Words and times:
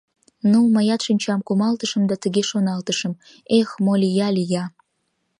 Ну, 0.51 0.59
мыят 0.75 1.01
шинчам 1.05 1.39
кумалтышым 1.47 2.03
да 2.09 2.15
тыге 2.23 2.43
шоналтышым: 2.49 3.13
"Эх, 3.59 3.69
мо 3.85 3.93
лия-лия..." 4.01 4.63